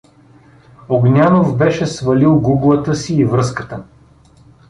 [0.89, 3.83] Огнянов беше свалил гуглата си и връзката.